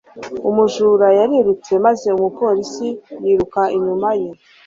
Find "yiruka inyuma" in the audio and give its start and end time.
3.23-4.09